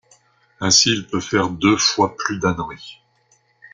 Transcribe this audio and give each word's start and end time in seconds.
Ainsi, 0.61 0.89
il 0.93 1.05
peut 1.05 1.19
faire 1.19 1.51
deux 1.51 1.77
fois 1.77 2.15
plus 2.17 2.39
d’âneries. 2.39 3.03